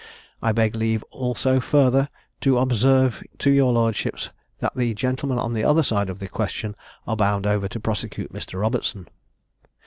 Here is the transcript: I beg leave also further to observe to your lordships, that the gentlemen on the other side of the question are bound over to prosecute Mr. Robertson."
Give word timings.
I 0.41 0.51
beg 0.51 0.73
leave 0.75 1.03
also 1.11 1.59
further 1.59 2.09
to 2.39 2.57
observe 2.57 3.21
to 3.37 3.51
your 3.51 3.71
lordships, 3.71 4.31
that 4.57 4.73
the 4.73 4.95
gentlemen 4.95 5.37
on 5.37 5.53
the 5.53 5.63
other 5.63 5.83
side 5.83 6.09
of 6.09 6.17
the 6.17 6.27
question 6.27 6.75
are 7.05 7.15
bound 7.15 7.45
over 7.45 7.67
to 7.67 7.79
prosecute 7.79 8.33
Mr. 8.33 8.59
Robertson." 8.59 9.07